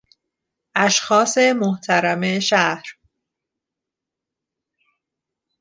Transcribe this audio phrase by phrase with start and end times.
[0.75, 2.83] اشخاص محترم شهر